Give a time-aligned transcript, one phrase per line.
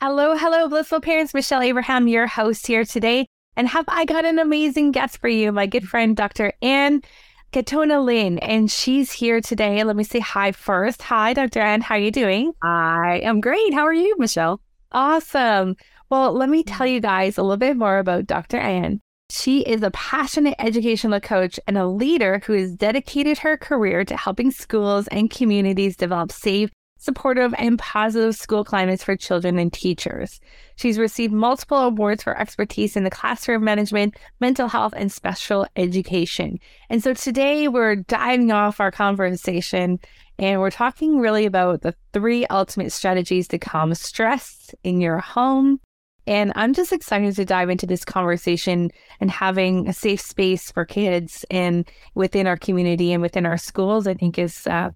[0.00, 1.32] Hello, hello, blissful parents.
[1.32, 3.26] Michelle Abraham, your host here today.
[3.56, 6.52] And have I got an amazing guest for you, my good friend, Dr.
[6.60, 7.02] Anne
[7.52, 9.84] Katona Linn, and she's here today.
[9.84, 11.02] Let me say hi first.
[11.02, 11.60] Hi, Dr.
[11.60, 11.82] Anne.
[11.82, 12.54] How are you doing?
[12.62, 13.74] I am great.
[13.74, 14.58] How are you, Michelle?
[14.90, 15.76] Awesome.
[16.08, 16.74] Well, let me mm-hmm.
[16.74, 18.56] tell you guys a little bit more about Dr.
[18.56, 19.02] Anne.
[19.28, 24.16] She is a passionate educational coach and a leader who has dedicated her career to
[24.16, 26.70] helping schools and communities develop safe,
[27.02, 30.40] supportive, and positive school climates for children and teachers.
[30.76, 36.60] She's received multiple awards for expertise in the classroom management, mental health, and special education.
[36.88, 39.98] And so today we're diving off our conversation
[40.38, 45.80] and we're talking really about the three ultimate strategies to calm stress in your home.
[46.26, 50.84] And I'm just excited to dive into this conversation and having a safe space for
[50.84, 54.90] kids and within our community and within our schools, I think is uh,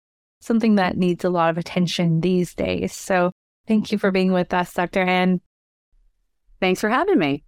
[0.47, 2.93] something that needs a lot of attention these days.
[2.93, 3.33] So
[3.67, 5.03] thank you for being with us, Dr.
[5.03, 5.41] Anne.
[6.61, 7.45] Thanks for having me.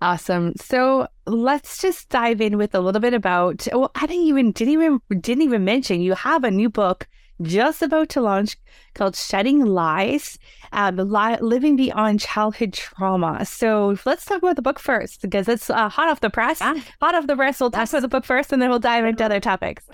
[0.00, 0.54] Awesome.
[0.56, 3.68] So let's just dive in with a little bit about.
[3.72, 7.06] Well, I didn't even didn't even didn't even mention you have a new book
[7.40, 8.56] just about to launch
[8.94, 10.40] called "Shedding Lies:
[10.72, 15.70] uh, Li- Living Beyond Childhood Trauma." So let's talk about the book first because it's
[15.70, 16.60] uh, hot off the press.
[16.60, 16.80] Yeah.
[17.00, 17.60] Hot off the press.
[17.60, 19.84] We'll talk about the book first, and then we'll dive into other topics.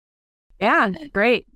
[0.60, 1.48] yeah, great.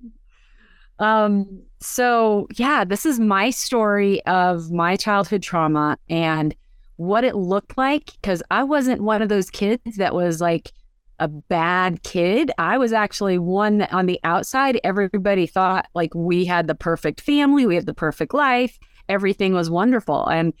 [0.99, 6.55] Um, so yeah, this is my story of my childhood trauma and
[6.97, 10.71] what it looked like because I wasn't one of those kids that was like
[11.19, 12.51] a bad kid.
[12.57, 17.65] I was actually one on the outside, everybody thought like we had the perfect family,
[17.65, 18.77] we had the perfect life,
[19.09, 20.27] everything was wonderful.
[20.27, 20.53] And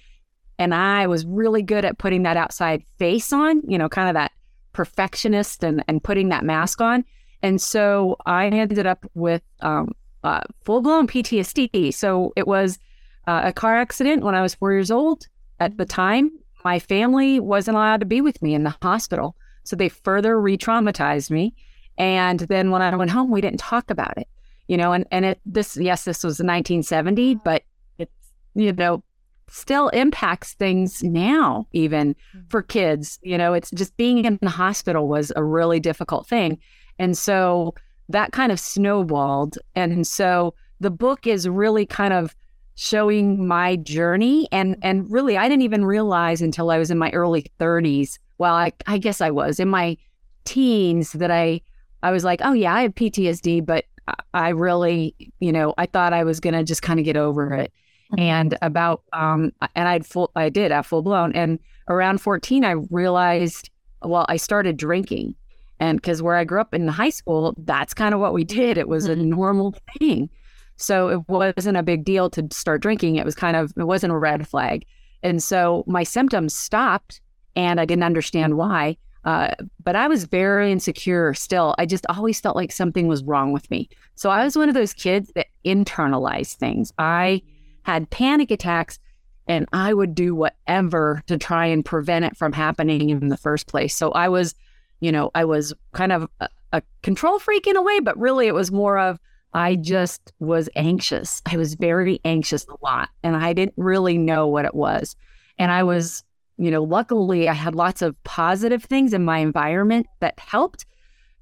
[0.59, 4.13] and I was really good at putting that outside face on, you know, kind of
[4.13, 4.31] that
[4.71, 7.03] perfectionist and, and putting that mask on.
[7.41, 11.93] And so I ended up with um, uh, full blown PTSD.
[11.93, 12.79] So it was
[13.27, 15.27] uh, a car accident when I was four years old.
[15.59, 16.31] At the time,
[16.63, 19.35] my family wasn't allowed to be with me in the hospital.
[19.63, 21.53] So they further re traumatized me.
[21.97, 24.27] And then when I went home, we didn't talk about it,
[24.67, 27.63] you know, and, and it, this, yes, this was 1970, but
[27.99, 28.09] it,
[28.55, 29.03] you know,
[29.47, 32.47] still impacts things now, even mm-hmm.
[32.49, 33.19] for kids.
[33.21, 36.59] You know, it's just being in the hospital was a really difficult thing.
[36.97, 37.75] And so
[38.09, 39.57] that kind of snowballed.
[39.75, 42.35] And so the book is really kind of
[42.75, 44.47] showing my journey.
[44.51, 48.17] And, and really, I didn't even realize until I was in my early 30s.
[48.37, 49.97] Well, I, I guess I was in my
[50.45, 51.61] teens that I,
[52.01, 53.85] I was like, oh, yeah, I have PTSD, but
[54.33, 57.53] I really, you know, I thought I was going to just kind of get over
[57.53, 57.71] it.
[58.11, 58.19] Mm-hmm.
[58.19, 61.31] And about, um, and I'd full, I did have full blown.
[61.33, 63.69] And around 14, I realized,
[64.01, 65.35] well, I started drinking
[65.83, 68.77] and because where I grew up in high school, that's kind of what we did.
[68.77, 69.29] It was a mm-hmm.
[69.29, 70.29] normal thing.
[70.77, 73.17] So it wasn't a big deal to start drinking.
[73.17, 74.85] It was kind of, it wasn't a red flag.
[75.23, 77.19] And so my symptoms stopped
[77.57, 78.95] and I didn't understand why.
[79.25, 81.75] Uh, but I was very insecure still.
[81.77, 83.89] I just always felt like something was wrong with me.
[84.15, 86.93] So I was one of those kids that internalized things.
[86.97, 87.41] I
[87.83, 88.99] had panic attacks
[89.47, 93.67] and I would do whatever to try and prevent it from happening in the first
[93.67, 93.93] place.
[93.93, 94.55] So I was,
[95.03, 98.47] you know, I was kind of a, a control freak in a way, but really
[98.47, 99.19] it was more of
[99.53, 101.41] I just was anxious.
[101.45, 105.17] I was very anxious a lot and I didn't really know what it was.
[105.59, 106.23] And I was,
[106.57, 110.85] you know, luckily I had lots of positive things in my environment that helped.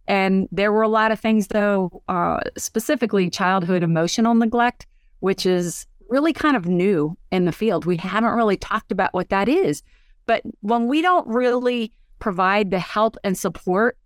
[0.07, 4.87] And there were a lot of things, though, uh, specifically childhood emotional neglect,
[5.19, 7.85] which is really kind of new in the field.
[7.85, 9.83] We haven't really talked about what that is.
[10.25, 13.97] But when we don't really provide the help and support,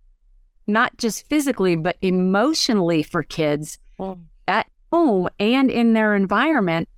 [0.66, 4.18] not just physically, but emotionally for kids mm.
[4.48, 6.88] at home and in their environment,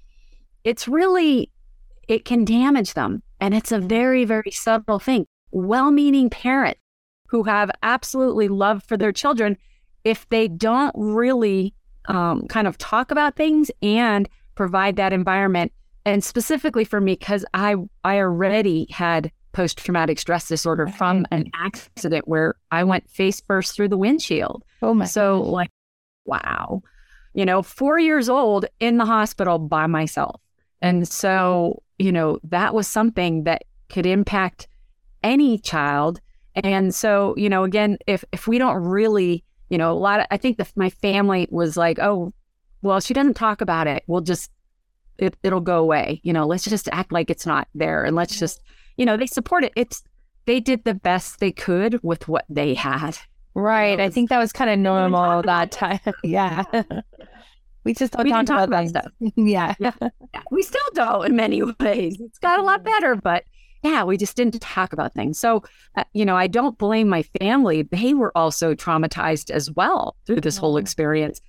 [0.65, 1.51] it's really,
[2.09, 3.23] it can damage them.
[3.41, 5.27] And it's a very, very subtle thing.
[5.51, 6.81] Well meaning parents
[7.29, 9.57] who have absolutely love for their children,
[10.05, 11.75] if they don't really
[12.07, 15.73] um, kind of talk about things and provide that environment.
[16.07, 21.51] And specifically for me, because I I already had post traumatic stress disorder from an
[21.55, 24.65] accident where I went face first through the windshield.
[24.83, 25.05] Oh my!
[25.05, 25.53] So gosh.
[25.53, 25.71] like,
[26.25, 26.83] wow,
[27.35, 30.41] you know, four years old in the hospital by myself,
[30.81, 34.69] and so you know that was something that could impact
[35.23, 36.21] any child.
[36.55, 40.27] And so you know, again, if if we don't really you know, a lot of,
[40.31, 42.33] I think that my family was like, oh,
[42.83, 44.03] well, she doesn't talk about it.
[44.07, 44.51] We'll just,
[45.19, 46.21] it, it'll go away.
[46.25, 48.63] You know, let's just act like it's not there and let's just,
[48.99, 49.73] you know, they support it.
[49.75, 50.03] It's,
[50.45, 53.17] they did the best they could with what they had.
[53.55, 53.99] Right.
[53.99, 56.01] I think that was kind of normal that time.
[56.23, 56.65] yeah.
[57.85, 59.13] we just don't we talk, talk about, that stuff.
[59.37, 59.75] yeah.
[59.79, 59.93] yeah.
[60.51, 62.21] We still don't in many ways.
[62.21, 63.45] It's got a lot better, but
[63.83, 65.39] yeah, we just didn't talk about things.
[65.39, 65.63] So,
[65.97, 67.83] uh, you know, I don't blame my family.
[67.83, 71.41] They were also traumatized as well through this whole experience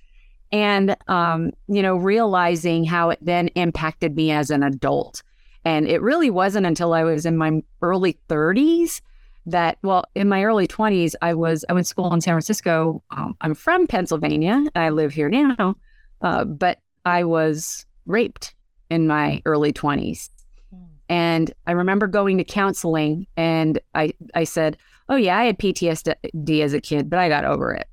[0.52, 5.22] and um, you know realizing how it then impacted me as an adult
[5.64, 9.00] and it really wasn't until i was in my early 30s
[9.46, 13.02] that well in my early 20s i was i went to school in san francisco
[13.10, 15.74] um, i'm from pennsylvania i live here now
[16.22, 18.54] uh, but i was raped
[18.90, 20.30] in my early 20s
[20.70, 20.84] hmm.
[21.08, 24.76] and i remember going to counseling and i i said
[25.08, 27.88] oh yeah i had ptsd as a kid but i got over it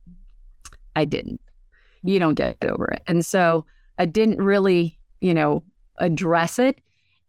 [0.95, 1.39] i didn't
[2.03, 3.03] you don't get over it.
[3.07, 3.65] And so
[3.97, 5.63] I didn't really, you know,
[5.97, 6.79] address it.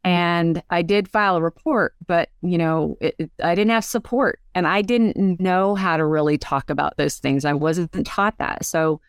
[0.05, 4.41] And I did file a report, but, you know, it, it, I didn't have support
[4.55, 7.45] and I didn't know how to really talk about those things.
[7.45, 8.65] I wasn't taught that.
[8.65, 9.00] So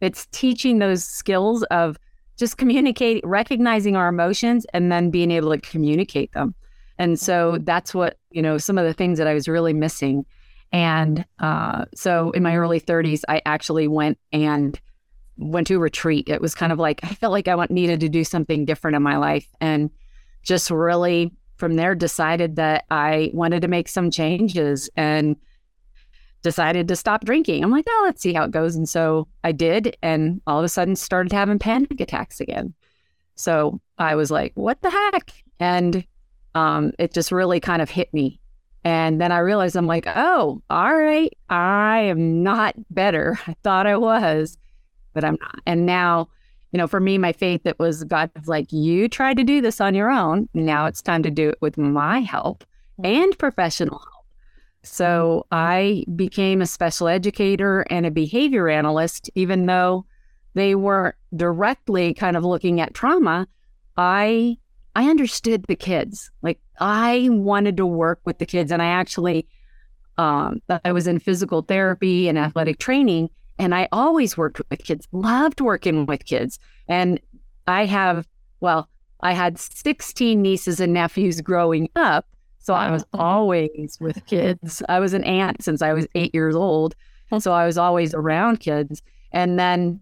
[0.00, 1.98] it's teaching those skills of
[2.36, 6.54] just communicate, recognizing our emotions and then being able to communicate them.
[6.98, 7.64] And so mm-hmm.
[7.64, 10.26] that's what, you know, some of the things that I was really missing.
[10.72, 14.78] And uh, so in my early 30s, I actually went and
[15.36, 16.28] went to a retreat.
[16.28, 19.02] It was kind of like I felt like I needed to do something different in
[19.02, 19.90] my life, and
[20.44, 25.36] just really from there decided that I wanted to make some changes and
[26.42, 27.64] decided to stop drinking.
[27.64, 30.64] I'm like, oh, let's see how it goes, and so I did, and all of
[30.64, 32.74] a sudden started having panic attacks again.
[33.34, 35.32] So I was like, what the heck?
[35.58, 36.04] And
[36.54, 38.40] um, it just really kind of hit me.
[38.84, 43.38] And then I realized I'm like, oh, all right, I am not better.
[43.46, 44.58] I thought I was
[45.14, 45.60] but I'm not.
[45.64, 46.28] And now,
[46.74, 49.80] you know, for me, my faith, it was God's like, you tried to do this
[49.80, 50.48] on your own.
[50.54, 52.64] Now it's time to do it with my help
[53.02, 54.26] and professional help.
[54.82, 60.04] So I became a special educator and a behavior analyst, even though
[60.54, 63.46] they weren't directly kind of looking at trauma.
[63.96, 64.56] I
[64.96, 66.32] I understood the kids.
[66.42, 69.46] Like I wanted to work with the kids, and I actually
[70.18, 75.06] um, I was in physical therapy and athletic training, and I always worked with kids,
[75.12, 76.58] loved working with kids.
[76.88, 77.20] And
[77.66, 78.26] I have,
[78.60, 78.88] well,
[79.20, 82.26] I had 16 nieces and nephews growing up.
[82.58, 84.82] So I was always with kids.
[84.88, 86.94] I was an aunt since I was eight years old.
[87.38, 89.02] So I was always around kids.
[89.32, 90.00] And then,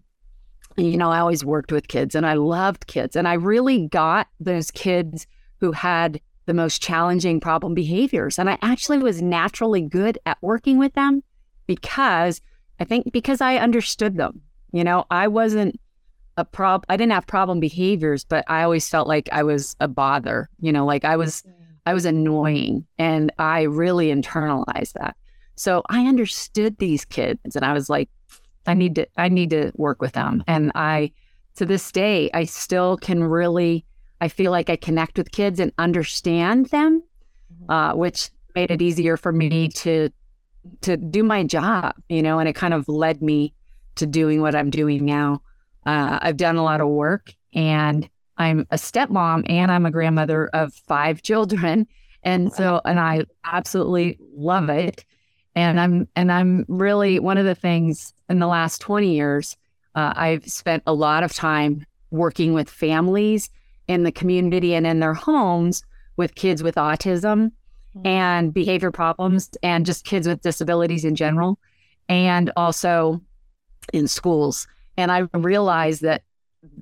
[0.77, 3.17] you know, I always worked with kids and I loved kids.
[3.17, 5.27] And I really got those kids
[5.61, 8.39] who had the most challenging problem behaviors.
[8.39, 11.23] And I actually was naturally good at working with them
[11.67, 12.41] because
[12.83, 14.43] I think because I understood them.
[14.73, 15.79] You know, I wasn't
[16.37, 19.87] a prob I didn't have problem behaviors, but I always felt like I was a
[19.87, 21.45] bother, you know, like I was
[21.87, 25.17] I was annoying and I really internalized that.
[25.55, 28.09] So I understood these kids and I was like
[28.67, 31.13] I need to I need to work with them and I
[31.57, 33.85] to this day I still can really
[34.21, 37.03] I feel like I connect with kids and understand them,
[37.53, 37.71] mm-hmm.
[37.71, 40.11] uh, which made it easier for me to
[40.83, 43.53] to do my job, you know, and it kind of led me
[43.97, 45.43] to doing what I'm doing now.
[45.87, 50.47] uh, I've done a lot of work and I'm a stepmom and I'm a grandmother
[50.49, 51.87] of five children.
[52.23, 55.05] And so, and I absolutely love it.
[55.55, 59.57] And I'm, and I'm really one of the things in the last 20 years,
[59.95, 63.51] uh, I've spent a lot of time working with families
[63.89, 65.83] in the community and in their homes
[66.17, 67.53] with kids with autism.
[67.95, 68.07] Mm-hmm.
[68.07, 71.59] and behavior problems and just kids with disabilities in general,
[72.09, 73.21] and also
[73.93, 74.67] in schools.
[74.97, 76.23] And I realized that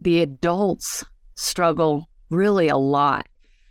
[0.01, 3.27] the adults struggle really a lot.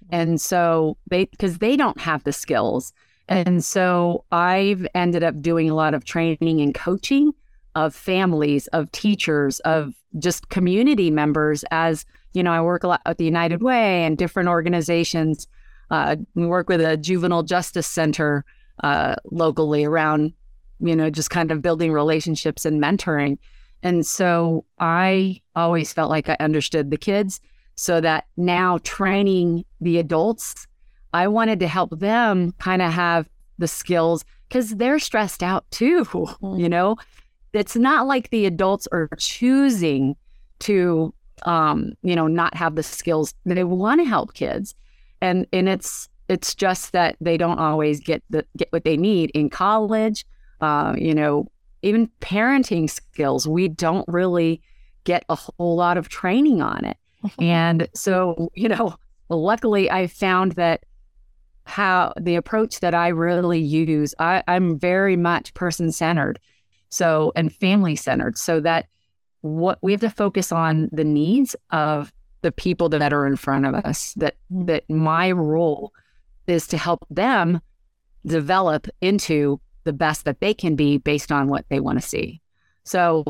[0.09, 2.91] And so they, because they don't have the skills.
[3.29, 7.31] And so I've ended up doing a lot of training and coaching
[7.75, 11.63] of families, of teachers, of just community members.
[11.71, 15.47] As you know, I work a lot at the United Way and different organizations.
[15.91, 18.45] Uh, we work with a juvenile justice center
[18.83, 20.33] uh, locally around,
[20.79, 23.37] you know, just kind of building relationships and mentoring.
[23.81, 27.39] And so I always felt like I understood the kids
[27.75, 30.67] so that now training the adults,
[31.13, 36.05] I wanted to help them kind of have the skills because they're stressed out too,
[36.41, 36.97] you know?
[37.51, 40.15] It's not like the adults are choosing
[40.59, 43.33] to um, you know, not have the skills.
[43.45, 44.75] They want to help kids.
[45.21, 49.31] And and it's it's just that they don't always get the get what they need
[49.31, 50.25] in college.
[50.61, 51.47] Uh, you know,
[51.81, 54.61] even parenting skills, we don't really
[55.03, 56.97] get a whole lot of training on it.
[57.39, 58.95] and so, you know,
[59.29, 60.83] luckily I found that
[61.65, 66.39] how the approach that I really use, I, I'm very much person centered.
[66.89, 68.37] So, and family centered.
[68.37, 68.87] So that
[69.41, 72.11] what we have to focus on the needs of
[72.41, 75.93] the people that are in front of us, that, that my role
[76.47, 77.61] is to help them
[78.25, 82.41] develop into the best that they can be based on what they want to see.
[82.83, 83.23] So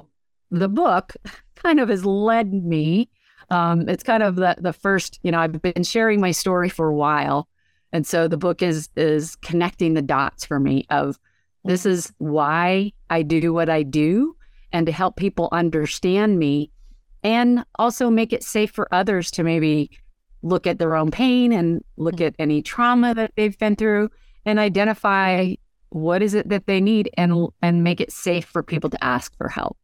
[0.51, 1.13] the book
[1.55, 3.09] kind of has led me.
[3.49, 6.87] Um, it's kind of the, the first, you know, I've been sharing my story for
[6.87, 7.47] a while.
[7.91, 11.19] And so the book is is connecting the dots for me of
[11.65, 14.35] this is why I do what I do
[14.71, 16.71] and to help people understand me
[17.23, 19.89] and also make it safe for others to maybe
[20.41, 22.25] look at their own pain and look mm-hmm.
[22.25, 24.09] at any trauma that they've been through
[24.45, 25.53] and identify
[25.89, 29.35] what is it that they need and and make it safe for people to ask
[29.37, 29.77] for help.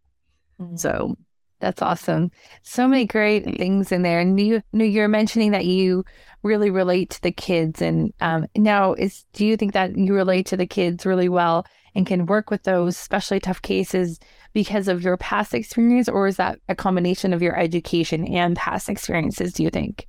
[0.62, 0.78] Mm-hmm.
[0.78, 1.16] So
[1.60, 2.32] that's awesome.
[2.64, 4.20] So many great things in there.
[4.20, 6.04] And you, you're mentioning that you
[6.44, 7.82] really relate to the kids.
[7.82, 11.66] And um, now, is do you think that you relate to the kids really well
[11.96, 14.20] and can work with those especially tough cases
[14.56, 18.88] because of your past experience, or is that a combination of your education and past
[18.88, 19.52] experiences?
[19.52, 20.08] Do you think?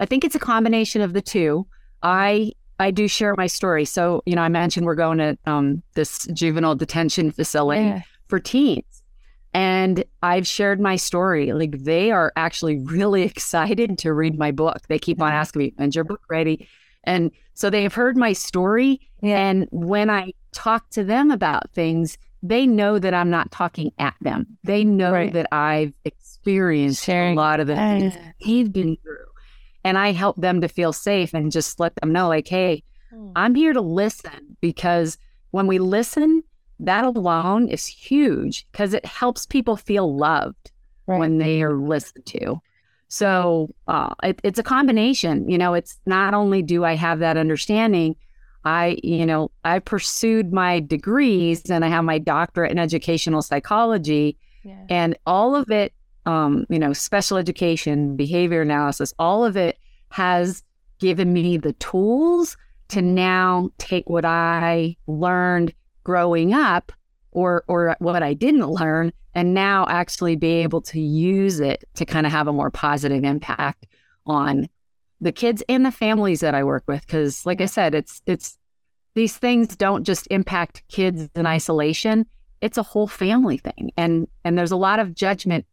[0.00, 1.64] I think it's a combination of the two.
[2.02, 3.84] I I do share my story.
[3.84, 8.02] So, you know, I mentioned we're going to um, this juvenile detention facility yeah.
[8.26, 9.02] for teens.
[9.54, 11.52] And I've shared my story.
[11.52, 14.80] Like they are actually really excited to read my book.
[14.88, 16.68] They keep on asking me, when's your book ready?
[17.04, 19.08] And so they have heard my story.
[19.22, 19.38] Yeah.
[19.38, 24.14] And when I talk to them about things, they know that I'm not talking at
[24.20, 24.58] them.
[24.64, 25.32] They know right.
[25.32, 27.32] that I've experienced Sharing.
[27.32, 29.28] a lot of the things he's been through
[29.84, 33.30] and I help them to feel safe and just let them know, like, hey, hmm.
[33.36, 35.16] I'm here to listen because
[35.50, 36.42] when we listen,
[36.80, 40.70] that alone is huge because it helps people feel loved
[41.06, 41.18] right.
[41.18, 42.60] when they are listened to.
[43.08, 45.48] So uh, it, it's a combination.
[45.48, 48.16] You know, it's not only do I have that understanding,
[48.68, 54.36] I, you know, I pursued my degrees and I have my doctorate in educational psychology,
[54.62, 54.84] yeah.
[54.88, 55.92] and all of it
[56.28, 59.78] um, you know, special education, behavior analysis, all of it
[60.10, 60.62] has
[60.98, 62.56] given me the tools
[62.88, 65.72] to now take what I learned
[66.04, 66.92] growing up
[67.30, 72.04] or or what I didn't learn and now actually be able to use it to
[72.04, 73.86] kind of have a more positive impact
[74.26, 74.68] on
[75.20, 78.57] the kids and the families that I work with cuz like I said it's it's
[79.18, 82.24] these things don't just impact kids in isolation
[82.60, 85.66] it's a whole family thing and and there's a lot of judgment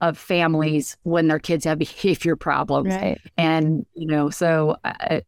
[0.00, 2.94] of families when their kids have behavior problems.
[2.94, 3.20] Right.
[3.36, 5.22] And, you know, so I,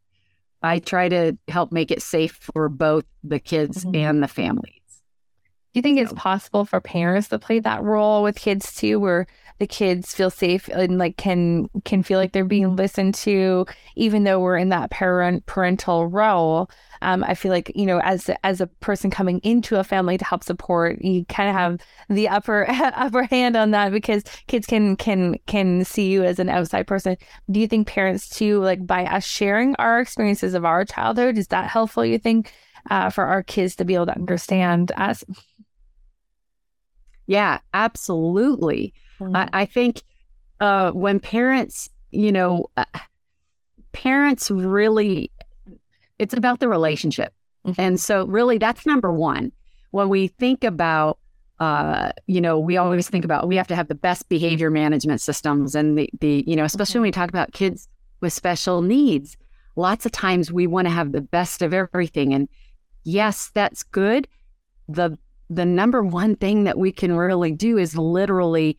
[0.61, 3.95] I try to help make it safe for both the kids mm-hmm.
[3.95, 4.75] and the families.
[5.73, 6.03] Do you think so.
[6.03, 9.25] it's possible for parents to play that role with kids too, where
[9.61, 13.65] the kids feel safe and like can can feel like they're being listened to,
[13.95, 16.69] even though we're in that parent parental role?
[17.01, 20.25] um, I feel like you know as as a person coming into a family to
[20.25, 24.95] help support, you kind of have the upper upper hand on that because kids can
[24.95, 27.17] can can see you as an outside person.
[27.49, 31.47] Do you think parents too, like by us sharing our experiences of our childhood, is
[31.47, 32.05] that helpful?
[32.05, 32.53] You think
[32.89, 35.23] uh, for our kids to be able to understand us?
[37.27, 38.93] Yeah, absolutely.
[39.21, 39.35] Mm-hmm.
[39.35, 40.01] I, I, think
[40.59, 42.85] uh, when parents, you know, uh,
[43.91, 45.31] parents really,
[46.17, 47.33] it's about the relationship.
[47.65, 47.79] Mm-hmm.
[47.79, 49.51] And so, really, that's number one.
[49.91, 51.19] When we think about,
[51.59, 55.21] uh, you know, we always think about we have to have the best behavior management
[55.21, 57.01] systems, and the the you know, especially mm-hmm.
[57.01, 57.87] when we talk about kids
[58.21, 59.37] with special needs,
[59.75, 62.33] lots of times we want to have the best of everything.
[62.33, 62.49] And
[63.03, 64.27] yes, that's good.
[64.87, 65.19] the
[65.51, 68.77] The number one thing that we can really do is literally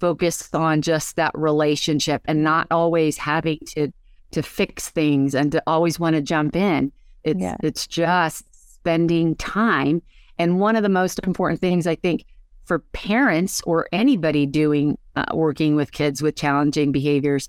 [0.00, 3.92] focus on just that relationship and not always having to
[4.32, 6.92] to fix things and to always want to jump in.
[7.22, 7.56] It's yeah.
[7.62, 10.02] it's just spending time.
[10.38, 12.24] And one of the most important things I think
[12.64, 17.48] for parents or anybody doing uh, working with kids with challenging behaviors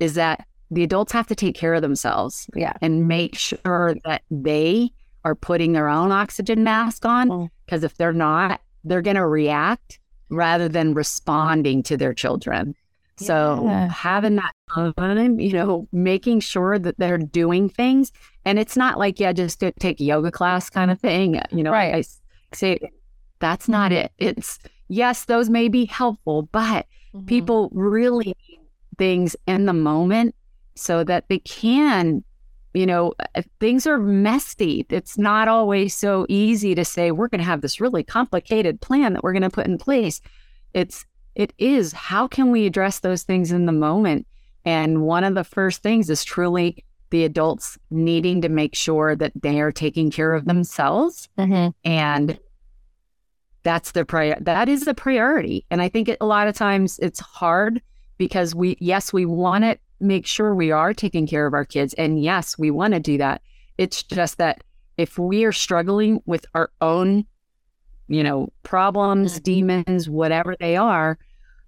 [0.00, 2.72] is that the adults have to take care of themselves yeah.
[2.80, 4.90] and make sure that they
[5.24, 7.84] are putting their own oxygen mask on because mm.
[7.84, 9.98] if they're not they're going to react
[10.34, 12.74] rather than responding to their children
[13.20, 13.26] yeah.
[13.26, 18.12] so having that time you know making sure that they're doing things
[18.44, 21.72] and it's not like yeah just to take yoga class kind of thing you know
[21.72, 21.94] right.
[21.94, 22.04] i
[22.56, 22.78] say
[23.38, 27.26] that's not it it's yes those may be helpful but mm-hmm.
[27.26, 28.36] people really
[28.98, 30.34] things in the moment
[30.74, 32.24] so that they can,
[32.74, 34.84] you know, uh, things are messy.
[34.90, 39.14] It's not always so easy to say, we're going to have this really complicated plan
[39.14, 40.20] that we're going to put in place.
[40.74, 44.26] It's, it is, how can we address those things in the moment?
[44.64, 49.32] And one of the first things is truly the adults needing to make sure that
[49.40, 51.28] they are taking care of themselves.
[51.38, 51.68] Mm-hmm.
[51.88, 52.38] And
[53.64, 56.98] that's the prior that is the priority and i think it, a lot of times
[57.00, 57.82] it's hard
[58.18, 61.94] because we yes we want it make sure we are taking care of our kids.
[61.94, 63.42] And yes, we want to do that.
[63.78, 64.62] It's just that
[64.96, 67.24] if we are struggling with our own,
[68.08, 69.42] you know, problems, mm-hmm.
[69.42, 71.18] demons, whatever they are,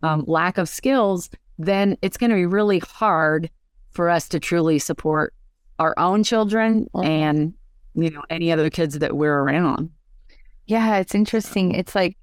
[0.02, 3.50] um, lack of skills, then it's going to be really hard
[3.90, 5.34] for us to truly support
[5.78, 7.54] our own children and,
[7.94, 9.90] you know, any other kids that we're around.
[10.66, 11.72] Yeah, it's interesting.
[11.72, 12.16] It's like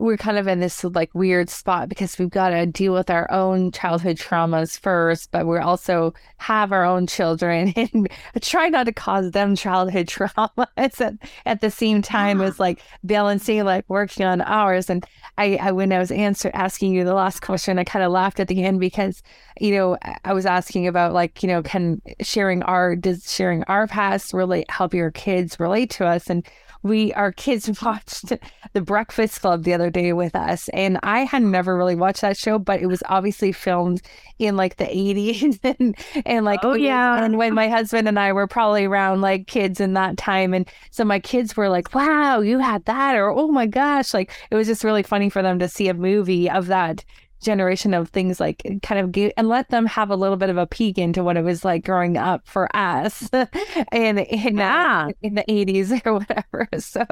[0.00, 3.30] we're kind of in this like weird spot because we've got to deal with our
[3.30, 8.08] own childhood traumas first, but we also have our own children and
[8.40, 10.98] try not to cause them childhood trauma at,
[11.44, 14.88] at the same time as like balancing like working on ours.
[14.88, 15.04] And
[15.36, 18.40] I, I when I was answer asking you the last question, I kind of laughed
[18.40, 19.22] at the end because
[19.60, 23.86] you know I was asking about like you know can sharing our does sharing our
[23.86, 26.46] past really help your kids relate to us and
[26.82, 28.32] we our kids watched
[28.72, 32.36] The Breakfast Club the other day with us, and I had never really watched that
[32.36, 34.02] show, but it was obviously filmed
[34.40, 37.22] in like the 80s and, and like oh yeah.
[37.22, 40.68] and when my husband and i were probably around like kids in that time and
[40.90, 44.54] so my kids were like wow you had that or oh my gosh like it
[44.54, 47.04] was just really funny for them to see a movie of that
[47.40, 50.56] generation of things like kind of give, and let them have a little bit of
[50.56, 53.28] a peek into what it was like growing up for us
[53.92, 55.08] in in, yeah.
[55.08, 57.04] uh, in the 80s or whatever so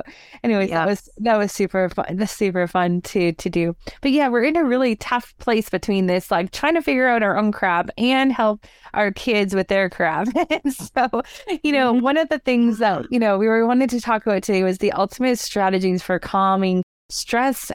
[0.42, 4.28] anyways that was that was super fun that's super fun to to do but yeah
[4.28, 7.52] we're in a really tough place between this like trying to figure out our own
[7.52, 10.28] crap and help our kids with their crap
[10.70, 11.22] so
[11.62, 12.04] you know mm-hmm.
[12.04, 14.78] one of the things that you know we were wanting to talk about today was
[14.78, 17.70] the ultimate strategies for calming stress,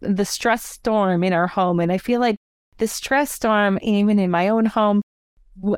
[0.00, 1.80] the stress storm in our home.
[1.80, 2.36] And I feel like
[2.78, 5.02] the stress storm, even in my own home,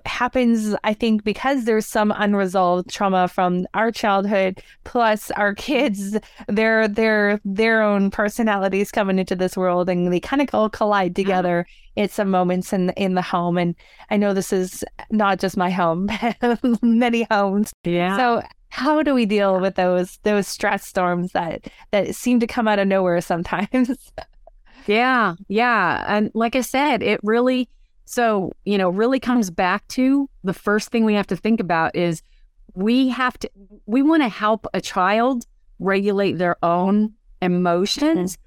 [0.07, 6.87] happens i think because there's some unresolved trauma from our childhood plus our kids their
[6.87, 11.24] their their own personalities coming into this world and they kind of all collide mm-hmm.
[11.24, 13.59] together at some moments in in the home.
[13.59, 13.74] And
[14.11, 16.09] i know this is not just my home
[16.83, 17.72] many homes.
[17.85, 18.16] Yeah.
[18.16, 18.42] So
[18.74, 22.80] how do we deal with those those stress storms that that seem to come out
[22.80, 24.12] of nowhere sometimes?
[24.87, 27.68] yeah, yeah, and like I said, it really
[28.04, 31.94] so you know really comes back to the first thing we have to think about
[31.94, 32.20] is
[32.74, 33.50] we have to
[33.87, 35.46] we want to help a child
[35.78, 38.37] regulate their own emotions.
[38.37, 38.40] Mm-hmm.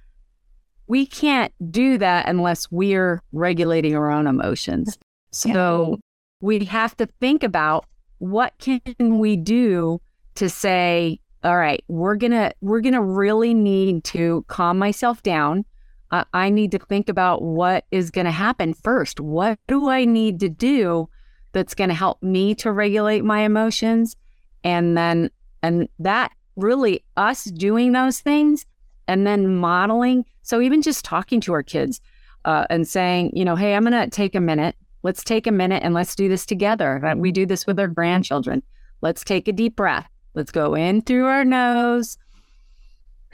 [0.88, 4.98] We can't do that unless we're regulating our own emotions.
[5.32, 5.96] So yeah.
[6.42, 7.86] we have to think about
[8.18, 10.02] what can we do
[10.38, 15.66] to say, all right, we're gonna we're gonna really need to calm myself down.
[16.12, 19.20] Uh, I need to think about what is to happen first.
[19.20, 21.10] What do I need to do
[21.52, 24.16] that's to help me to regulate my emotions?
[24.64, 25.30] And then,
[25.62, 28.66] and that really us doing those things
[29.08, 30.26] and then modeling.
[30.44, 32.00] So, even just talking to our kids
[32.46, 34.76] uh, and saying, you know, hey, I'm to take a minute.
[35.04, 37.14] Let's take a minute and let's do this together.
[37.18, 38.64] We do this with our grandchildren.
[39.02, 40.10] Let's take a deep breath.
[40.38, 42.20] Let's go in through our nose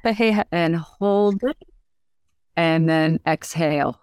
[0.05, 1.57] and hold it
[2.55, 3.99] and then exhale.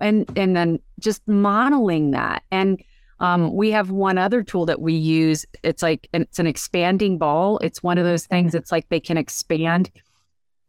[0.00, 2.44] And and then just modeling that.
[2.52, 2.80] And
[3.18, 5.44] um, we have one other tool that we use.
[5.64, 7.58] It's like it's an expanding ball.
[7.58, 8.54] It's one of those things.
[8.54, 9.90] It's like they can expand.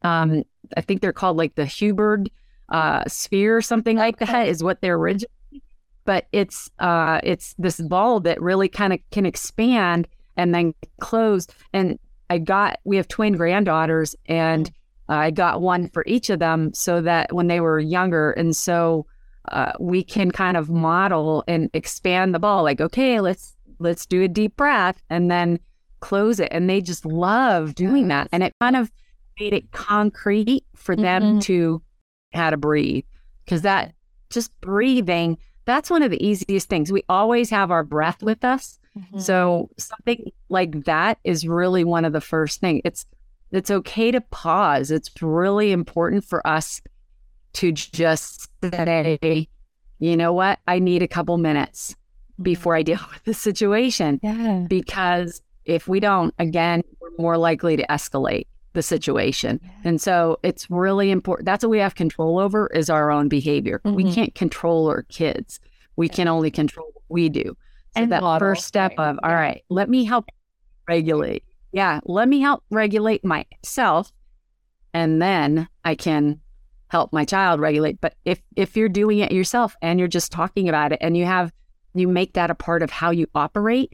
[0.02, 0.42] Um,
[0.76, 2.32] I think they're called like the Hubbard
[2.70, 4.48] uh, sphere or something like that.
[4.48, 5.30] Is what they're originally.
[6.04, 11.48] But it's uh, it's this ball that really kind of can expand and then close.
[11.74, 14.72] And I got we have twin granddaughters, and
[15.08, 19.06] I got one for each of them so that when they were younger, and so
[19.50, 22.64] uh, we can kind of model and expand the ball.
[22.64, 25.60] Like, okay, let's let's do a deep breath and then
[26.00, 26.50] close it.
[26.52, 28.92] And they just love doing that, and it kind of
[29.40, 31.40] made it concrete for them mm-hmm.
[31.40, 31.82] to
[32.34, 33.06] how to breathe
[33.44, 33.94] because that
[34.30, 38.80] just breathing that's one of the easiest things we always have our breath with us
[38.98, 39.20] mm-hmm.
[39.20, 43.06] so something like that is really one of the first things it's
[43.52, 46.82] it's okay to pause it's really important for us
[47.56, 49.48] to just say,
[50.00, 52.44] you know what, I need a couple minutes mm-hmm.
[52.44, 54.20] before I deal with the situation.
[54.22, 54.66] Yeah.
[54.68, 59.60] Because if we don't, again, we're more likely to escalate the situation.
[59.64, 59.70] Yeah.
[59.86, 61.46] And so it's really important.
[61.46, 63.82] That's what we have control over is our own behavior.
[63.86, 63.96] Mm-hmm.
[63.96, 65.60] We can't control our kids.
[65.96, 67.56] We can only control what we do.
[67.96, 69.10] And that model, first step right.
[69.10, 70.26] of, all right, let me help
[70.88, 71.44] regulate.
[71.72, 74.12] Yeah, let me help regulate myself.
[74.94, 76.40] And then I can
[76.88, 78.00] help my child regulate.
[78.00, 81.26] But if if you're doing it yourself and you're just talking about it and you
[81.26, 81.52] have
[81.94, 83.94] you make that a part of how you operate,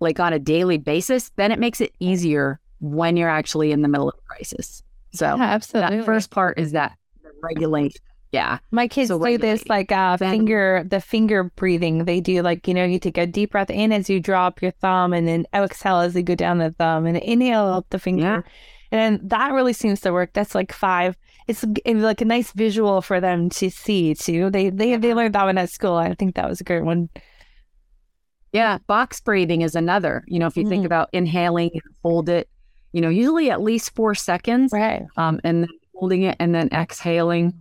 [0.00, 3.88] like on a daily basis, then it makes it easier when you're actually in the
[3.88, 4.82] middle of a crisis.
[5.14, 5.98] So yeah, absolutely.
[5.98, 6.96] That first part is that
[7.42, 8.00] regulation.
[8.32, 8.58] Yeah.
[8.70, 12.06] My kids so do this like uh, finger, the finger breathing.
[12.06, 14.70] They do like, you know, you take a deep breath in as you drop your
[14.70, 18.22] thumb and then exhale as you go down the thumb and inhale up the finger.
[18.22, 18.42] Yeah.
[18.90, 20.32] And that really seems to work.
[20.32, 21.16] That's like five
[21.48, 24.50] it's like a nice visual for them to see too.
[24.50, 25.94] They they they learned that one at school.
[25.94, 27.08] I think that was a great one.
[28.52, 30.24] Yeah, box breathing is another.
[30.26, 31.70] You know, if you mm think about inhaling,
[32.02, 32.48] hold it.
[32.92, 35.04] You know, usually at least four seconds, right?
[35.16, 37.54] Um, and then holding it and then exhaling,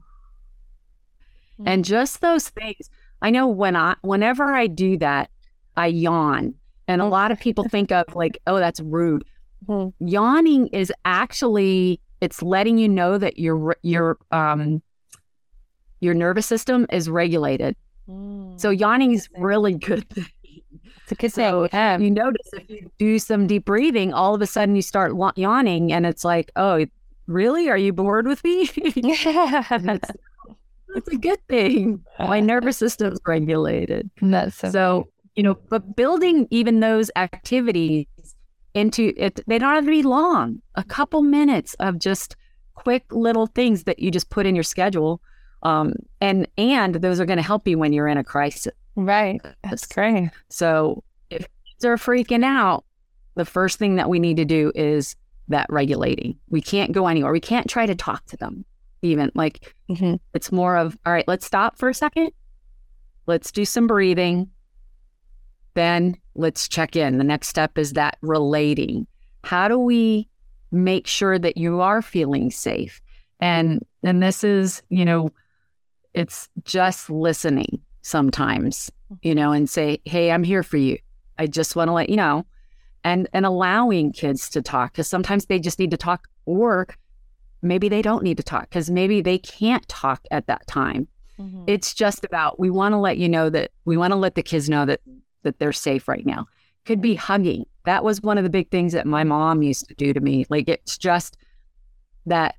[1.61, 2.89] mm and just those things.
[3.21, 5.29] I know when I whenever I do that,
[5.77, 6.55] I yawn,
[6.87, 9.23] and a lot of people think of like, oh, that's rude.
[9.67, 14.81] mm Yawning is actually it's letting you know that your your um
[15.99, 17.75] your nervous system is regulated.
[18.09, 18.59] Mm.
[18.59, 20.05] So yawning is really good.
[20.15, 22.01] It's a good so thing.
[22.01, 25.93] You notice if you do some deep breathing, all of a sudden you start yawning,
[25.93, 26.85] and it's like, oh,
[27.27, 27.69] really?
[27.69, 28.69] Are you bored with me?
[28.75, 30.11] it's,
[30.95, 32.03] it's a good thing.
[32.19, 34.09] My nervous system's regulated.
[34.21, 38.07] That's so, so you know, but building even those activities
[38.73, 39.39] into it.
[39.47, 40.61] They don't have to be long.
[40.75, 42.35] A couple minutes of just
[42.75, 45.21] quick little things that you just put in your schedule,
[45.63, 48.73] um, and and those are going to help you when you're in a crisis.
[48.95, 49.41] Right.
[49.63, 50.29] That's great.
[50.49, 52.83] So if kids are freaking out,
[53.35, 55.15] the first thing that we need to do is
[55.47, 56.37] that regulating.
[56.49, 57.31] We can't go anywhere.
[57.31, 58.65] We can't try to talk to them.
[59.01, 60.15] Even like mm-hmm.
[60.33, 61.27] it's more of all right.
[61.27, 62.31] Let's stop for a second.
[63.27, 64.49] Let's do some breathing.
[65.73, 67.17] Then let's check in.
[67.17, 69.07] The next step is that relating.
[69.43, 70.27] How do we
[70.71, 73.01] make sure that you are feeling safe?
[73.39, 75.29] And and this is, you know,
[76.13, 80.97] it's just listening sometimes, you know, and say, "Hey, I'm here for you.
[81.37, 82.45] I just want to let you know."
[83.03, 86.87] And and allowing kids to talk cuz sometimes they just need to talk or
[87.61, 91.07] maybe they don't need to talk cuz maybe they can't talk at that time.
[91.39, 91.63] Mm-hmm.
[91.67, 94.43] It's just about we want to let you know that we want to let the
[94.43, 95.01] kids know that
[95.43, 96.47] that they're safe right now.
[96.85, 97.65] Could be hugging.
[97.85, 100.45] That was one of the big things that my mom used to do to me.
[100.49, 101.37] Like it's just
[102.25, 102.55] that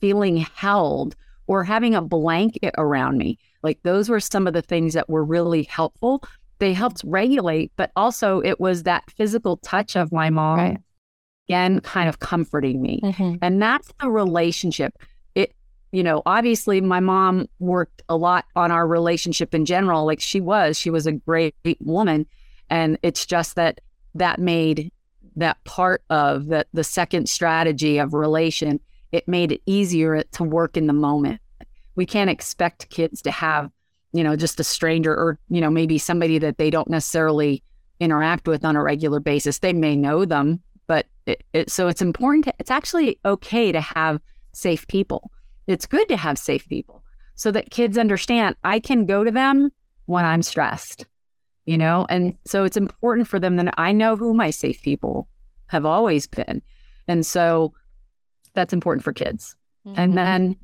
[0.00, 1.14] feeling held
[1.46, 3.38] or having a blanket around me.
[3.62, 6.24] Like those were some of the things that were really helpful.
[6.58, 10.78] They helped regulate, but also it was that physical touch of my mom right.
[11.48, 13.00] Again kind of comforting me.
[13.02, 13.36] Mm-hmm.
[13.42, 14.94] And that's the relationship.
[15.34, 15.54] It
[15.92, 20.06] you know, obviously my mom worked a lot on our relationship in general.
[20.06, 22.26] Like she was, she was a great woman.
[22.70, 23.80] And it's just that
[24.14, 24.90] that made
[25.36, 28.80] that part of the, the second strategy of relation,
[29.12, 31.40] it made it easier to work in the moment.
[31.94, 33.70] We can't expect kids to have,
[34.12, 37.62] you know, just a stranger or, you know, maybe somebody that they don't necessarily
[38.00, 39.58] interact with on a regular basis.
[39.58, 40.62] They may know them,
[41.26, 42.44] it, it, so it's important.
[42.46, 44.20] To, it's actually okay to have
[44.52, 45.30] safe people
[45.66, 47.02] it's good to have safe people
[47.34, 49.70] so that kids understand I can go to them
[50.06, 51.06] when I'm stressed,
[51.64, 52.06] you know?
[52.08, 55.28] And so it's important for them that I know who my safe people
[55.66, 56.62] have always been.
[57.08, 57.72] And so
[58.54, 59.56] that's important for kids.
[59.86, 60.00] Mm-hmm.
[60.00, 60.56] And then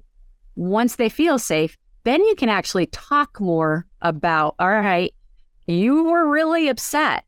[0.56, 5.14] once they feel safe, then you can actually talk more about, all right,
[5.66, 7.24] you were really upset.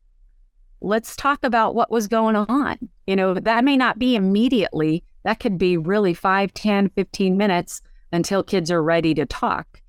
[0.81, 2.77] Let's talk about what was going on.
[3.07, 7.81] You know, that may not be immediately, that could be really 5, 10, 15 minutes
[8.11, 9.81] until kids are ready to talk.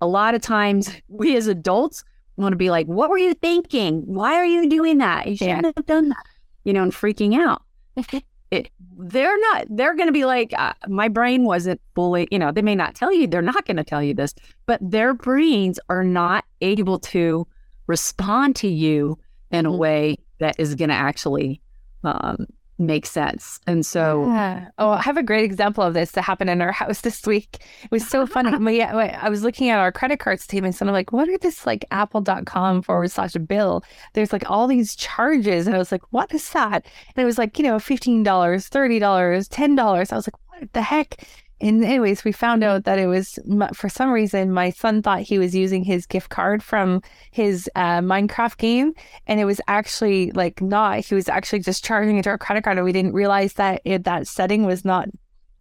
[0.00, 2.04] A lot of times, we as adults
[2.36, 4.02] want to be like, What were you thinking?
[4.06, 5.26] Why are you doing that?
[5.26, 5.72] You shouldn't yeah.
[5.76, 6.24] have done that,
[6.64, 7.62] you know, and freaking out.
[8.50, 12.52] it, they're not, they're going to be like, uh, My brain wasn't fully, you know,
[12.52, 14.34] they may not tell you, they're not going to tell you this,
[14.66, 17.46] but their brains are not able to
[17.86, 19.18] respond to you
[19.50, 19.78] in a mm-hmm.
[19.78, 21.61] way that is going to actually
[22.04, 22.46] um,
[22.78, 23.60] make sense.
[23.66, 24.68] And so, yeah.
[24.78, 27.64] oh, I have a great example of this that happened in our house this week.
[27.84, 28.82] It was so funny.
[28.82, 31.84] I was looking at our credit card statements and I'm like, what are this like
[31.90, 33.84] apple.com forward slash bill?
[34.14, 35.66] There's like all these charges.
[35.66, 36.86] And I was like, what is that?
[37.14, 40.12] And it was like, you know, $15, $30, $10.
[40.12, 41.24] I was like, what the heck?
[41.62, 43.38] And anyways, we found out that it was
[43.72, 48.00] for some reason my son thought he was using his gift card from his uh,
[48.00, 48.94] Minecraft game,
[49.28, 50.98] and it was actually like not.
[51.04, 53.80] He was actually just charging it to our credit card, and we didn't realize that
[53.84, 55.08] it, that setting was not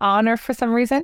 [0.02, 1.04] on or for some reason.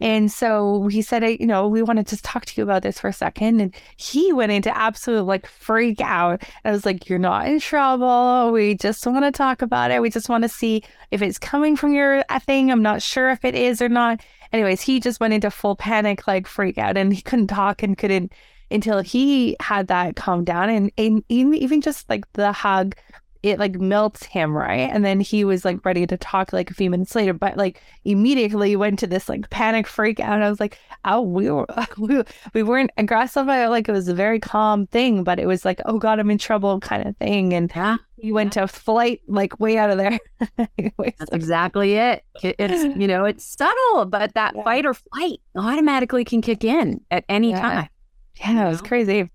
[0.00, 2.98] And so he said, you know, we want to just talk to you about this
[2.98, 3.60] for a second.
[3.60, 6.42] And he went into absolute like freak out.
[6.64, 8.50] I was like, you're not in trouble.
[8.50, 10.02] We just want to talk about it.
[10.02, 12.72] We just want to see if it's coming from your thing.
[12.72, 14.20] I'm not sure if it is or not.
[14.52, 17.96] Anyways, he just went into full panic, like freak out, and he couldn't talk and
[17.96, 18.32] couldn't
[18.72, 20.68] until he had that calm down.
[20.68, 22.96] And, and even just like the hug
[23.42, 24.88] it like melts him, right?
[24.90, 27.80] And then he was like ready to talk like a few minutes later, but like
[28.04, 30.42] immediately went to this like panic freak out.
[30.42, 31.66] I was like, oh, we were
[31.98, 32.22] we,
[32.54, 33.48] we weren't aggressive.
[33.48, 36.30] Uh, like it was a very calm thing, but it was like, oh god, I'm
[36.30, 37.52] in trouble kind of thing.
[37.52, 37.96] And yeah.
[38.16, 38.62] he went yeah.
[38.62, 40.18] to flight like way out of there.
[40.98, 42.24] That's exactly it.
[42.42, 44.62] It's you know it's subtle, but that yeah.
[44.62, 47.88] fight or flight automatically can kick in at any time.
[48.36, 49.30] Yeah, it was crazy.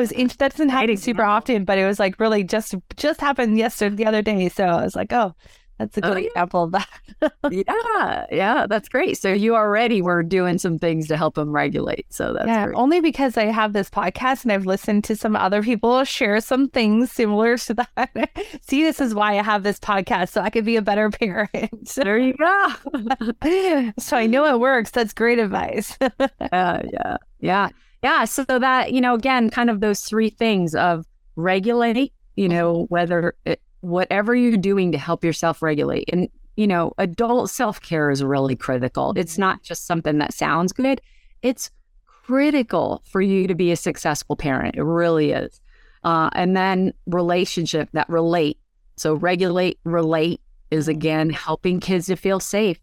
[0.00, 3.58] It was that doesn't happen super often, but it was like really just just happened
[3.58, 4.48] yesterday the other day.
[4.48, 5.34] So I was like, oh,
[5.80, 6.26] that's a oh, good oh, yeah.
[6.26, 7.32] example of that.
[7.50, 9.16] yeah, yeah, that's great.
[9.16, 12.04] So you already were doing some things to help them regulate.
[12.12, 12.76] So that's yeah, great.
[12.76, 16.68] only because I have this podcast and I've listened to some other people share some
[16.68, 18.30] things similar to that.
[18.60, 21.94] See, this is why I have this podcast, so I could be a better parent.
[21.96, 23.92] there you go.
[23.98, 24.90] so I know it works.
[24.90, 25.96] That's great advice.
[26.00, 27.68] yeah, yeah, yeah.
[28.02, 28.24] Yeah.
[28.24, 32.56] So that, you know, again, kind of those three things of regulate, you mm-hmm.
[32.56, 36.08] know, whether it, whatever you're doing to help yourself regulate.
[36.12, 39.12] And, you know, adult self care is really critical.
[39.16, 39.42] It's mm-hmm.
[39.42, 41.00] not just something that sounds good,
[41.42, 41.70] it's
[42.06, 44.76] critical for you to be a successful parent.
[44.76, 45.60] It really is.
[46.02, 48.58] Uh, and then relationship that relate.
[48.96, 50.90] So regulate, relate is mm-hmm.
[50.92, 52.78] again helping kids to feel safe.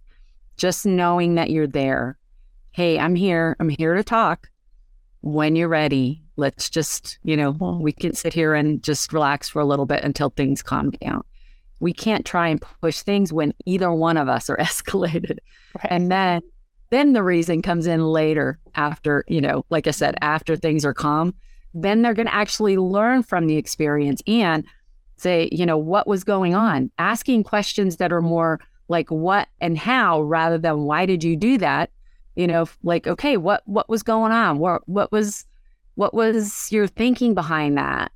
[0.58, 2.18] Just knowing that you're there.
[2.72, 3.56] Hey, I'm here.
[3.60, 4.50] I'm here to talk
[5.22, 7.52] when you're ready, let's just, you know,
[7.82, 11.24] we can sit here and just relax for a little bit until things calm down.
[11.80, 15.40] We can't try and push things when either one of us are escalated.
[15.76, 15.88] Right.
[15.90, 16.42] And then
[16.90, 20.24] then the reason comes in later after, you know, like I said, mm-hmm.
[20.24, 21.34] after things are calm,
[21.74, 24.66] then they're going to actually learn from the experience and
[25.18, 26.92] say, you know, what was going on?
[26.98, 31.58] Asking questions that are more like what and how rather than why did you do
[31.58, 31.90] that?
[32.38, 34.60] You know like okay what what was going on?
[34.60, 35.46] What what was
[35.96, 38.12] what was your thinking behind that?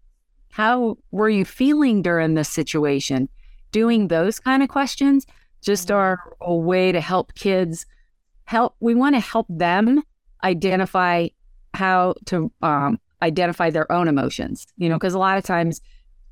[0.51, 3.27] How were you feeling during this situation?
[3.71, 5.25] Doing those kind of questions
[5.61, 5.97] just mm-hmm.
[5.97, 7.85] are a way to help kids
[8.45, 10.03] help we want to help them
[10.43, 11.27] identify
[11.73, 15.79] how to um, identify their own emotions you know because a lot of times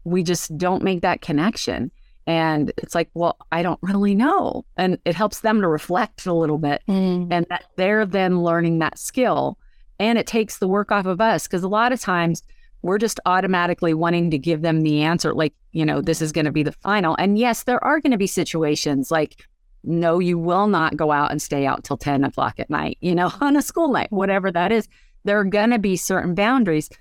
[0.04, 1.92] we just don't make that connection
[2.30, 4.64] and it's like, well, I don't really know.
[4.78, 6.84] And it helps them to reflect a little bit.
[6.88, 7.30] Mm.
[7.32, 9.58] And that they're then learning that skill.
[9.98, 12.44] And it takes the work off of us because a lot of times
[12.84, 16.46] we're just automatically wanting to give them the answer, like, you know, this is going
[16.46, 17.16] to be the final.
[17.18, 19.48] And yes, there are going to be situations like,
[19.84, 23.16] no, you will not go out and stay out till 10 o'clock at night, you
[23.16, 24.88] know, on a school night, whatever that is.
[25.24, 26.92] There are going to be certain boundaries.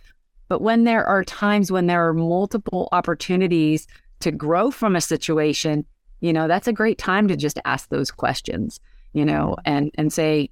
[0.48, 3.86] But when there are times when there are multiple opportunities
[4.20, 5.84] to grow from a situation,
[6.20, 8.80] you know, that's a great time to just ask those questions,
[9.12, 10.50] you know, and and say,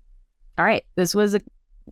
[0.59, 1.41] all right, this was a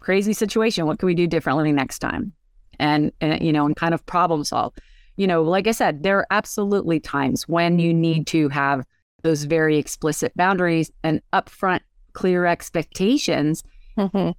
[0.01, 0.87] crazy situation.
[0.87, 2.33] What can we do differently next time?
[2.79, 4.75] And, and you know, and kind of problem solve.
[5.17, 8.85] You know, like I said, there are absolutely times when you need to have
[9.23, 11.81] those very explicit boundaries and upfront
[12.13, 13.63] clear expectations.
[13.97, 14.31] Mm-hmm.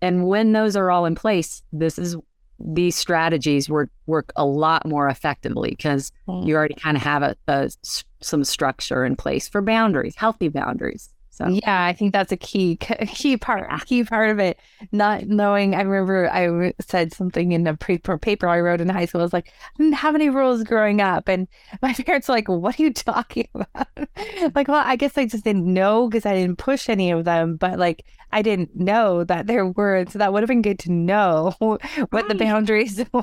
[0.00, 2.16] And when those are all in place, this is
[2.58, 7.36] these strategies work work a lot more effectively because you already kind of have a,
[7.46, 7.70] a,
[8.20, 11.12] some structure in place for boundaries, healthy boundaries.
[11.38, 14.58] So yeah, I think that's a key key part key part of it.
[14.90, 15.76] Not knowing.
[15.76, 19.20] I remember I said something in a paper paper I wrote in high school.
[19.20, 21.46] I was like, I didn't have any rules growing up, and
[21.82, 23.86] my parents were like, "What are you talking about?"
[24.56, 27.54] like, well, I guess I just didn't know because I didn't push any of them.
[27.54, 30.92] But like, I didn't know that there were, so that would have been good to
[30.92, 32.28] know what right.
[32.28, 33.22] the boundaries were.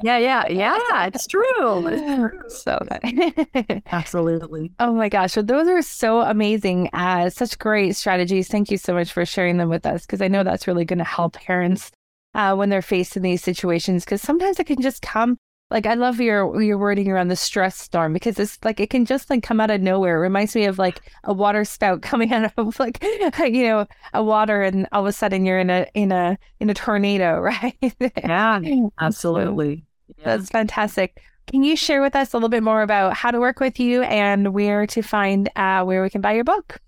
[0.00, 1.06] Yeah, yeah, yeah.
[1.06, 2.30] It's true.
[2.48, 2.78] So
[3.86, 4.72] absolutely.
[4.78, 5.36] Oh my gosh.
[5.36, 6.88] Well, those are so amazing.
[6.92, 8.48] Uh, such great strategies.
[8.48, 10.98] Thank you so much for sharing them with us because I know that's really going
[10.98, 11.90] to help parents
[12.34, 15.36] uh, when they're faced in these situations because sometimes it can just come.
[15.70, 19.04] Like I love your your wording around the stress storm because it's like it can
[19.04, 20.16] just like come out of nowhere.
[20.16, 23.02] It reminds me of like a water spout coming out of like
[23.40, 26.70] you know a water and all of a sudden you're in a in a in
[26.70, 27.76] a tornado, right?
[28.16, 28.60] yeah,
[28.98, 29.84] absolutely.
[30.24, 31.22] That's fantastic.
[31.46, 34.02] Can you share with us a little bit more about how to work with you
[34.02, 36.78] and where to find uh, where we can buy your book?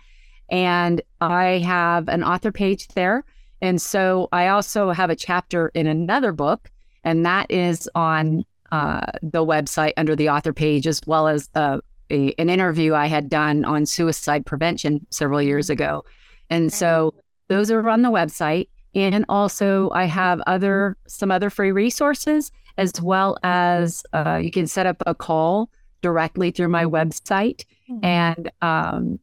[0.49, 3.23] And I have an author page there.
[3.61, 6.69] And so I also have a chapter in another book,
[7.03, 11.79] and that is on uh, the website under the author page, as well as uh,
[12.11, 16.03] a, an interview I had done on suicide prevention several years ago.
[16.49, 17.13] And so
[17.47, 18.67] those are on the website.
[18.93, 24.67] And also, I have other some other free resources as well as uh, you can
[24.67, 25.69] set up a call
[26.01, 27.99] directly through my website, hmm.
[28.03, 29.19] and um,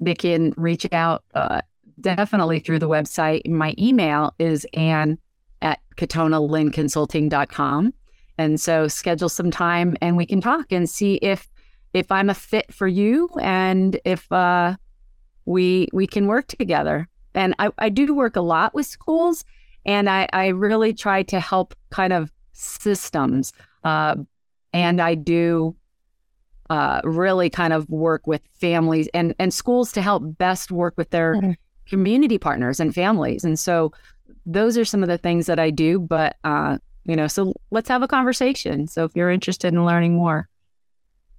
[0.00, 1.60] they can reach out uh,
[2.00, 3.46] definitely through the website.
[3.48, 5.18] My email is anne
[5.62, 7.94] at katonalinnconsulting.com.
[8.36, 11.48] And so schedule some time and we can talk and see if
[11.94, 14.76] if I'm a fit for you and if uh,
[15.46, 17.08] we we can work together.
[17.34, 19.44] And I, I do work a lot with schools,
[19.86, 23.52] and I, I really try to help kind of systems.
[23.82, 24.16] Uh,
[24.72, 25.74] and I do
[26.70, 31.10] uh, really kind of work with families and, and schools to help best work with
[31.10, 31.52] their mm-hmm.
[31.86, 33.44] community partners and families.
[33.44, 33.92] And so
[34.46, 35.98] those are some of the things that I do.
[35.98, 38.86] But, uh, you know, so let's have a conversation.
[38.86, 40.48] So if you're interested in learning more.